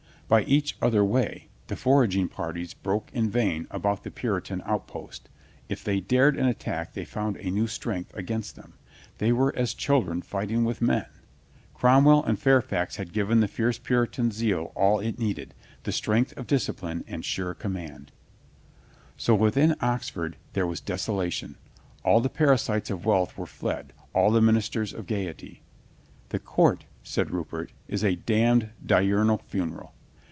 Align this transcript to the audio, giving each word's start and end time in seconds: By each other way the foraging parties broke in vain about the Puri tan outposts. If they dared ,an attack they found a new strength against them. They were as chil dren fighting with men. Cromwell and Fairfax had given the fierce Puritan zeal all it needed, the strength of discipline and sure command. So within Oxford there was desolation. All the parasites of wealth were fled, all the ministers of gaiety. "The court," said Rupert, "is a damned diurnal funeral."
By 0.27 0.43
each 0.43 0.77
other 0.81 1.03
way 1.03 1.49
the 1.67 1.75
foraging 1.75 2.29
parties 2.29 2.73
broke 2.73 3.09
in 3.13 3.29
vain 3.29 3.67
about 3.69 4.03
the 4.05 4.11
Puri 4.11 4.41
tan 4.41 4.61
outposts. 4.65 5.27
If 5.67 5.83
they 5.83 5.99
dared 5.99 6.37
,an 6.37 6.45
attack 6.45 6.93
they 6.93 7.03
found 7.03 7.35
a 7.35 7.51
new 7.51 7.67
strength 7.67 8.13
against 8.15 8.55
them. 8.55 8.75
They 9.17 9.33
were 9.33 9.53
as 9.57 9.73
chil 9.73 10.03
dren 10.03 10.21
fighting 10.21 10.63
with 10.63 10.81
men. 10.81 11.07
Cromwell 11.73 12.23
and 12.23 12.39
Fairfax 12.39 12.95
had 12.95 13.11
given 13.11 13.41
the 13.41 13.47
fierce 13.49 13.77
Puritan 13.77 14.31
zeal 14.31 14.71
all 14.73 15.01
it 15.01 15.19
needed, 15.19 15.53
the 15.83 15.91
strength 15.91 16.31
of 16.37 16.47
discipline 16.47 17.03
and 17.09 17.25
sure 17.25 17.53
command. 17.53 18.13
So 19.17 19.35
within 19.35 19.75
Oxford 19.81 20.37
there 20.53 20.65
was 20.65 20.79
desolation. 20.79 21.57
All 22.05 22.21
the 22.21 22.29
parasites 22.29 22.89
of 22.89 23.03
wealth 23.05 23.37
were 23.37 23.45
fled, 23.45 23.91
all 24.15 24.31
the 24.31 24.39
ministers 24.39 24.93
of 24.93 25.07
gaiety. 25.07 25.61
"The 26.29 26.39
court," 26.39 26.85
said 27.03 27.31
Rupert, 27.31 27.73
"is 27.89 28.01
a 28.05 28.15
damned 28.15 28.69
diurnal 28.81 29.39
funeral." 29.39 29.91